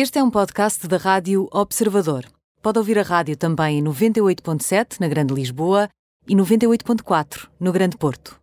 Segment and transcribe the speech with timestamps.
[0.00, 2.24] Este é um podcast da Rádio Observador.
[2.62, 5.88] Pode ouvir a rádio também em 98.7 na Grande Lisboa
[6.24, 8.38] e 98.4 no Grande Porto.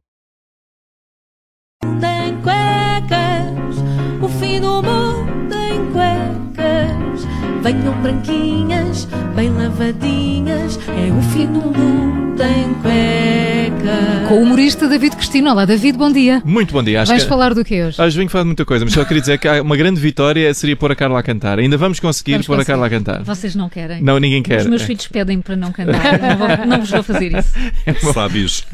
[1.82, 3.78] Tem cuecas,
[4.22, 7.24] o fim do mundo em cuecas.
[7.64, 13.35] Venham branquinhas, bem lavadinhas, é o fim do mundo em cuecas.
[14.28, 15.52] Com o humorista David Cristino.
[15.52, 16.42] Olá, David, bom dia.
[16.44, 17.04] Muito bom dia.
[17.04, 17.30] Acho Vais que...
[17.30, 18.02] falar do que hoje?
[18.02, 20.76] Hoje venho falar de muita coisa, mas só queria dizer que uma grande vitória seria
[20.76, 21.60] pôr a Carla a cantar.
[21.60, 22.72] Ainda vamos conseguir Vamos pôr a conseguir.
[22.72, 23.22] Carla a cantar.
[23.24, 24.02] Vocês não querem?
[24.02, 24.62] Não, ninguém quer.
[24.62, 26.20] Os meus filhos pedem para não cantar.
[26.20, 27.54] Não, vou- não vos vou fazer isso.
[28.12, 28.66] Sábios.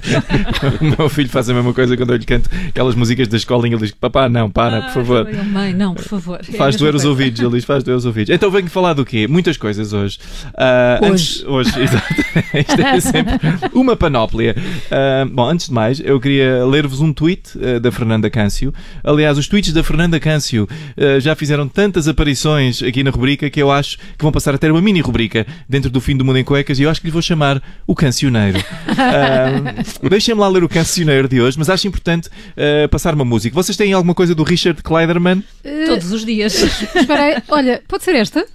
[0.80, 3.76] o meu filho faz a mesma coisa quando eu lhe canto aquelas músicas da escolinha.
[3.76, 5.28] Ele diz: Papá, não, para, por favor.
[5.30, 6.40] Eu, mãe, não, por favor.
[6.42, 8.34] É a Faz mesma doer os ouvidos, ele diz, faz doer os ouvidos.
[8.34, 9.28] Então venho falar do quê?
[9.28, 10.18] Muitas coisas hoje.
[10.58, 11.12] Ah, Hoje.
[11.12, 12.14] Antes, hoje, exato.
[12.58, 13.34] Isto é sempre
[13.74, 14.56] uma panóplia.
[15.02, 18.72] Ah, bom, antes de mais, eu queria ler-vos um tweet ah, da Fernanda Câncio.
[19.04, 23.62] Aliás, os tweets da Fernanda Câncio ah, já fizeram tantas aparições aqui na rubrica que
[23.62, 26.38] eu acho que vão passar a ter uma mini rubrica dentro do fim do mundo
[26.38, 28.60] em cuecas e eu acho que lhe vou chamar o Cancioneiro.
[29.04, 33.56] Ah, Deixem-me lá ler o Cancioneiro de hoje, mas acho importante ah, passar uma música.
[33.56, 35.44] Vocês têm alguma coisa do Richard Kleiderman?
[35.64, 36.54] Eh, Todos os dias.
[36.96, 37.44] Espera aí.
[37.50, 38.46] Olha, pode ser esta?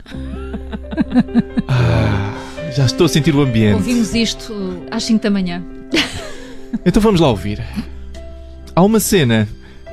[2.77, 3.75] Já estou a sentir o ambiente.
[3.77, 5.65] Ouvimos isto às 5 da manhã.
[6.85, 7.63] Então vamos lá ouvir.
[8.75, 9.49] Há uma cena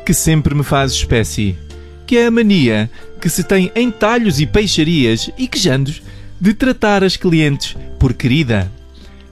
[0.06, 1.58] que sempre me faz espécie,
[2.06, 2.90] que é a mania
[3.22, 6.02] que se tem em talhos e peixarias e quejandos
[6.40, 8.70] de tratar as clientes por querida.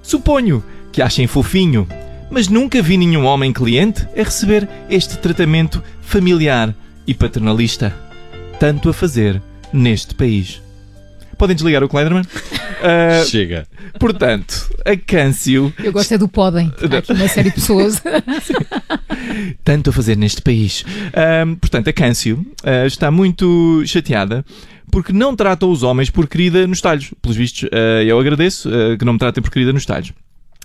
[0.02, 1.88] Suponho que achem fofinho,
[2.30, 6.74] mas nunca vi nenhum homem cliente a receber este tratamento familiar
[7.06, 7.94] e paternalista.
[8.60, 9.42] Tanto a fazer
[9.74, 10.62] neste país.
[11.38, 12.24] Podem desligar o Kleiderman?
[12.82, 13.68] Ah, Chega.
[14.00, 16.72] portanto, a Câncio Eu gosto é do podem.
[16.92, 18.02] Há aqui uma série de pessoas.
[19.64, 20.84] tanto a fazer neste país.
[21.14, 24.44] Ahm, portanto, a Câncio ah, está muito chateada
[24.92, 27.14] porque não tratam os homens por querida nos talhos.
[27.22, 30.12] Pelos vistos, ah, eu agradeço que não me tratem por querida nos talhos.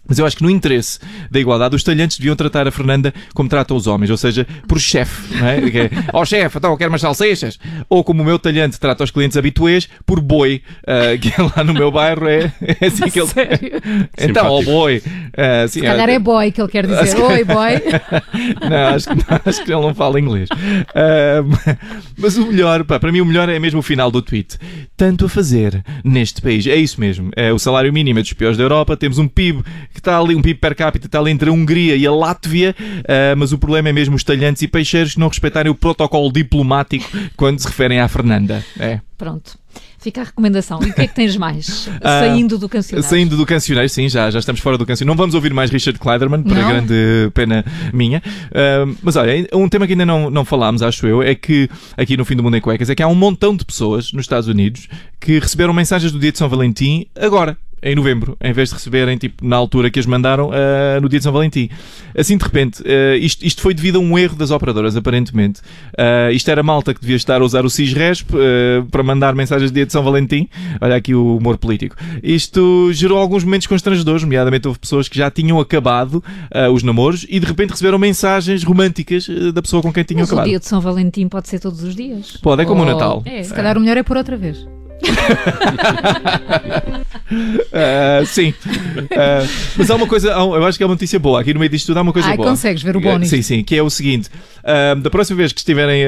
[0.09, 0.99] Mas eu acho que no interesse
[1.31, 4.81] da igualdade, os talhantes deviam tratar a Fernanda como tratam os homens, ou seja, por
[4.81, 5.57] chefe, não é?
[5.59, 7.59] É, Ó chefe, então eu quero umas salsichas.
[7.89, 11.65] Ou como o meu talhante trata os clientes habituês, por boi, ah, que é lá
[11.65, 13.29] no meu bairro é, é assim que ele...
[13.29, 13.83] Sério.
[14.19, 14.71] Então, ó Simpático.
[14.71, 15.03] boi.
[15.37, 17.17] Ah, sim, Se calhar ah, é boy que ele quer dizer.
[17.21, 17.73] Oi, boy.
[18.69, 20.49] não, acho que, não, acho que ele não fala inglês.
[20.95, 21.77] Ahm,
[22.17, 24.59] mas o melhor, pá, para mim o melhor é mesmo o final do tweet.
[24.97, 26.67] Tanto a fazer neste país.
[26.67, 27.31] É isso mesmo.
[27.37, 28.97] É o salário mínimo é dos piores da Europa.
[28.97, 31.97] Temos um PIB que está ali, um PIB per capita está ali entre a Hungria
[31.97, 32.75] e a Látvia.
[33.09, 36.33] ah, mas o problema é mesmo os talhantes e peixeiros que não respeitarem o protocolo
[36.33, 38.65] diplomático quando se referem à Fernanda.
[38.79, 39.01] É.
[39.17, 39.59] Pronto.
[40.07, 40.79] Fica a recomendação.
[40.85, 41.91] E o que é que tens mais?
[42.01, 43.11] Ah, Saindo do cancionário.
[43.11, 45.13] Saindo do cancioneiro, sim, já, já estamos fora do cancionário.
[45.13, 46.69] Não vamos ouvir mais Richard Kleiderman, para Não?
[46.69, 46.95] grande
[47.35, 48.23] pena minha.
[48.55, 52.17] Ah, mas olha, um tema que ainda não, não falámos, acho eu, é que aqui
[52.17, 54.47] no Fim do Mundo em Cuecas, é que há um montão de pessoas nos Estados
[54.47, 54.87] Unidos
[55.19, 57.59] que receberam mensagens do dia de São Valentim agora.
[57.87, 61.21] Em novembro, em vez de receberem tipo, na altura que as mandaram ah, no dia
[61.21, 61.71] de São Valentim.
[62.19, 65.61] Assim de repente, ah, isto, isto foi devido a um erro das operadoras, aparentemente.
[65.97, 69.71] Ah, isto era malta que devia estar a usar o CISRESP ah, para mandar mensagens
[69.71, 70.49] de dia de São Valentim.
[70.81, 71.95] Olha aqui o humor político.
[72.25, 76.25] Isto gerou alguns momentos constrangedores, nomeadamente houve pessoas que já tinham acabado
[76.75, 80.33] os namoros e de repente receberam mensagens românticas da pessoa com quem tinham Mas o
[80.33, 80.49] acabado.
[80.49, 82.37] dia de São Valentim pode ser todos os dias.
[82.43, 83.23] Pode, é como o Ou- Natal.
[83.25, 84.67] É, se calhar o melhor é por outra vez.
[87.73, 88.55] Ah, sim.
[89.17, 89.47] Ah,
[89.77, 91.41] mas há uma coisa, eu acho que é uma notícia boa.
[91.41, 92.49] Aqui no meio disto tudo há uma coisa Ai, boa.
[92.49, 93.29] consegues ver o bónus.
[93.29, 94.31] Sim, sim, que é o seguinte:
[95.03, 96.03] da próxima vez que estiverem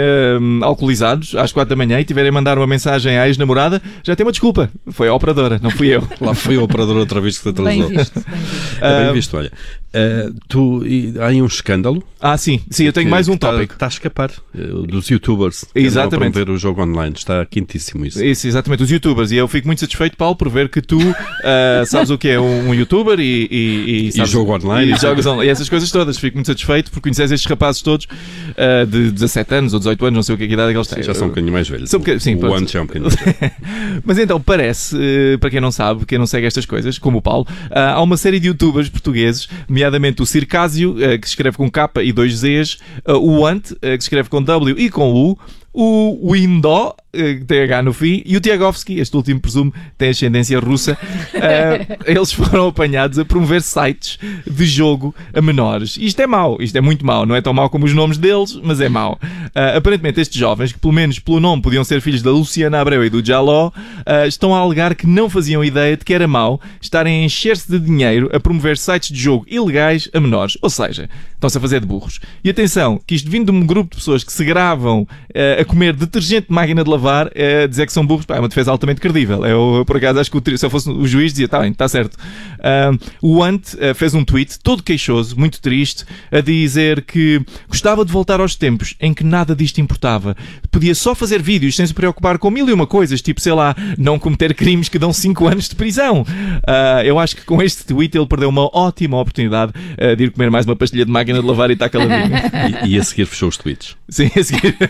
[0.63, 4.25] alcoolizados, às quatro da manhã, e tiverem a mandar uma mensagem à ex-namorada, já tem
[4.25, 4.71] uma desculpa.
[4.91, 6.07] Foi a operadora, não fui eu.
[6.21, 7.99] Lá foi o operador outra vez que te Bem atrasou.
[7.99, 8.81] visto, bem visto.
[8.81, 9.53] É bem visto, olha.
[9.95, 12.03] Ah, tu, e há aí um escândalo.
[12.21, 13.73] Ah, sim, sim, eu tenho que- mais um tópico.
[13.75, 15.65] Está a escapar eh, dos youtubers.
[15.75, 16.15] Exatamente.
[16.17, 17.15] andam a promover o jogo online.
[17.17, 18.23] Está quentíssimo isso.
[18.23, 19.31] Isso, exatamente, os youtubers.
[19.31, 20.99] E eu fico muito satisfeito, Paulo, por ver que tu
[21.45, 24.93] ah, sabes o que é um, um youtuber e, e, E sabes- jogo online.
[24.93, 25.47] E, jogas online.
[25.49, 26.19] E essas coisas todas.
[26.19, 28.07] Fico muito satisfeito por conhecer estes rapazes todos
[28.91, 30.79] de 17 anos ou 18 anos, não sei o que, é que idade é que
[30.79, 31.03] eles têm.
[31.03, 31.89] Já são um bocadinho mais velhos.
[31.89, 32.57] São um bocadinho- sim, o pronto.
[32.57, 33.11] Ant já é um bocadinho.
[34.05, 34.97] Mas então, parece,
[35.41, 38.41] para quem não sabe, quem não segue estas coisas, como o Paulo, há uma série
[38.41, 42.79] de youtubers portugueses, nomeadamente o Circásio, eh, que se escreve com K e dois Zs,
[43.07, 45.39] ah, o Ant, eh, que se escreve com W e com U,
[45.73, 50.11] o Windó, eh, que tem H no fim, e o Tiagovski, este último presumo tem
[50.11, 50.99] ascendência russa,
[51.35, 55.97] ah, eles foram apanhados a promover sites de jogo a menores.
[55.99, 58.61] Isto é mau, isto é muito mau, não é tão mau como os nomes deles,
[58.63, 59.19] mas é mau.
[59.55, 63.03] Ah, aparentemente estes jovens, que pelo menos pelo nome podiam ser filhos da Luciana Abreu
[63.03, 63.71] e do Jaló,
[64.05, 67.71] ah, estão a alegar que não faziam ideia de que era mau estarem a encher-se
[67.71, 70.59] de dinheiro a promover sites de jogo ilegais a menores.
[70.61, 72.21] Ou seja, estão-se a fazer de burros.
[72.45, 75.09] E atenção, que isto vindo de um grupo de pessoas que se gravam
[75.59, 78.39] a comer detergente de máquina de lavar lavar, é, dizer que são burros, pá, é
[78.41, 79.45] uma defesa altamente credível.
[79.47, 81.89] Eu, por acaso, acho que o se eu fosse o juiz, dizia, tá bem, está
[81.89, 82.17] certo.
[82.59, 82.91] Ah,
[83.23, 88.13] o Ant ah, fez um tweet todo queixoso, muito triste, a dizer que gostava de
[88.13, 90.37] voltar aos tempos em que nada disto importava.
[90.71, 93.75] Podia só fazer vídeos sem se preocupar com mil e uma coisas, tipo, sei lá,
[93.97, 96.27] não cometer crimes que dão 5 anos de prisão.
[96.67, 100.31] Ah, eu acho que com este tweet ele perdeu uma ótima oportunidade ah, de ir
[100.31, 102.37] comer mais uma pastilha de máquina de lavar e está caladinho.
[102.85, 103.97] E, e a seguir fechou os tweets.
[104.09, 104.77] Sim, a seguir.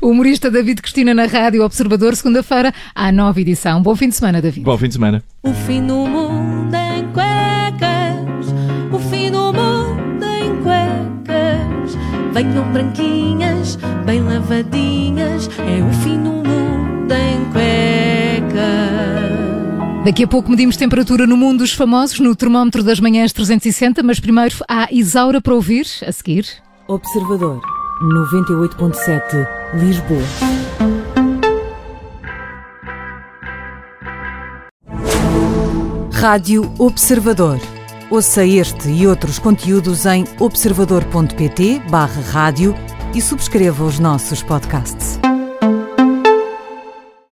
[0.00, 3.82] O humorista David Cristina na Rádio Observador, segunda-feira, à nova edição.
[3.82, 4.64] Bom fim de semana, David.
[4.64, 5.22] Bom fim de semana.
[5.42, 8.46] O fim do mundo em cuecas,
[8.90, 11.94] o fim do mundo em cuecas.
[12.32, 13.76] Venham branquinhas,
[14.06, 18.62] bem lavadinhas, é o fim do mundo em cuecas.
[20.06, 24.18] Daqui a pouco medimos temperatura no mundo dos famosos no termómetro das manhãs 360, mas
[24.18, 26.46] primeiro há Isaura para ouvir, a seguir.
[26.88, 27.60] Observador
[28.02, 30.20] 98.7 Lisboa.
[36.12, 37.60] Rádio Observador.
[38.10, 42.74] Ouça este e outros conteúdos em observador.pt/barra rádio
[43.14, 45.21] e subscreva os nossos podcasts.